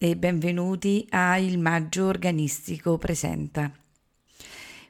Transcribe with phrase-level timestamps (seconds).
[0.00, 3.68] e benvenuti a Il Maggio Organistico Presenta.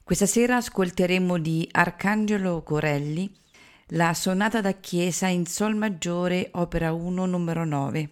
[0.04, 3.34] Questa sera ascolteremo di Arcangelo Corelli
[3.92, 8.10] la sonata da chiesa in Sol maggiore, opera 1, numero 9.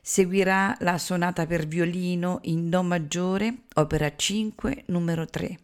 [0.00, 5.58] Seguirà la sonata per violino in Do maggiore, opera 5, numero 3.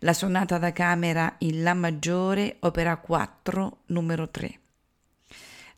[0.00, 4.58] La sonata da camera in La maggiore, opera 4, numero 3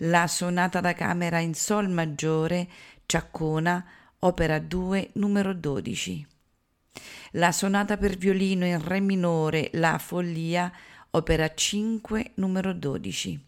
[0.00, 2.68] la sonata da camera in Sol maggiore,
[3.06, 3.86] Ciaccona,
[4.18, 6.26] opera 2, numero 12.
[7.32, 10.72] La sonata per violino in Re minore, La follia,
[11.10, 13.44] opera 5, numero 12.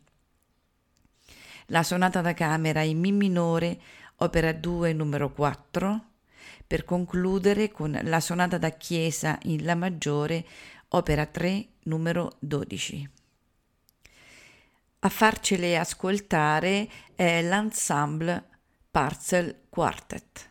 [1.66, 3.80] La sonata da camera in Mi minore,
[4.18, 6.04] opera 2, numero 4,
[6.64, 10.46] per concludere con la sonata da chiesa in La maggiore,
[10.90, 13.10] opera 3, numero 12.
[15.00, 18.47] A farcele ascoltare è l'ensemble
[18.98, 20.50] Parcel Quartet.